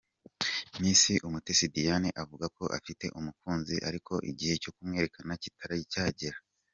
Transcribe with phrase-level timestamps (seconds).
[0.81, 6.37] Miss Umutesi Diane avuga ko afite umukunzi ariko ko igihe cyo kumwerekana kitari cyagera.